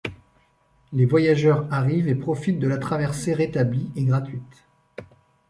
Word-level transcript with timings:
Les 0.93 1.05
voyageurs 1.05 1.71
arrivent 1.71 2.07
et 2.07 2.15
profitent 2.15 2.57
de 2.57 2.67
la 2.67 2.79
traversée 2.79 3.35
rétablie 3.35 3.91
et 3.95 4.03
gratuite. 4.03 4.65